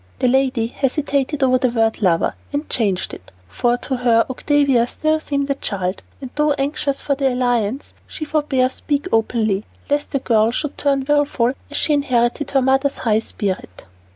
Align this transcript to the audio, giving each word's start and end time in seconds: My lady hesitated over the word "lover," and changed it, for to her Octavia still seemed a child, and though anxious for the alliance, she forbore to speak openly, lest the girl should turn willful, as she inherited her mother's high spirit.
My 0.19 0.27
lady 0.27 0.65
hesitated 0.65 1.43
over 1.43 1.59
the 1.59 1.69
word 1.69 2.01
"lover," 2.01 2.33
and 2.51 2.67
changed 2.71 3.13
it, 3.13 3.31
for 3.47 3.77
to 3.77 3.97
her 3.97 4.25
Octavia 4.31 4.87
still 4.87 5.19
seemed 5.19 5.47
a 5.51 5.53
child, 5.53 6.01
and 6.19 6.31
though 6.33 6.53
anxious 6.53 7.03
for 7.03 7.13
the 7.13 7.31
alliance, 7.31 7.93
she 8.07 8.25
forbore 8.25 8.63
to 8.63 8.69
speak 8.71 9.07
openly, 9.11 9.63
lest 9.91 10.09
the 10.09 10.17
girl 10.17 10.49
should 10.49 10.75
turn 10.75 11.05
willful, 11.07 11.53
as 11.69 11.77
she 11.77 11.93
inherited 11.93 12.49
her 12.49 12.63
mother's 12.63 12.97
high 12.97 13.19
spirit. 13.19 13.85